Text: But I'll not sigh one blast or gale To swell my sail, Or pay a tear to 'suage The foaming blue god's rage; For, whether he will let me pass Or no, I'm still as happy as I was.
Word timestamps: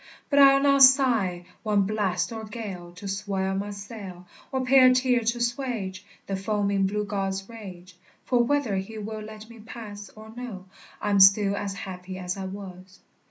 But 0.31 0.39
I'll 0.39 0.59
not 0.63 0.81
sigh 0.81 1.45
one 1.61 1.83
blast 1.83 2.31
or 2.31 2.43
gale 2.45 2.91
To 2.93 3.07
swell 3.07 3.53
my 3.53 3.69
sail, 3.69 4.25
Or 4.51 4.65
pay 4.65 4.79
a 4.79 4.91
tear 4.95 5.19
to 5.19 5.37
'suage 5.39 6.03
The 6.25 6.35
foaming 6.35 6.87
blue 6.87 7.05
god's 7.05 7.47
rage; 7.47 7.95
For, 8.25 8.41
whether 8.43 8.77
he 8.77 8.97
will 8.97 9.21
let 9.21 9.47
me 9.47 9.59
pass 9.59 10.09
Or 10.15 10.31
no, 10.35 10.65
I'm 10.99 11.19
still 11.19 11.55
as 11.55 11.75
happy 11.75 12.17
as 12.17 12.35
I 12.35 12.45
was. 12.45 12.99